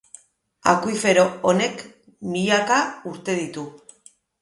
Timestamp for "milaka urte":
2.33-3.41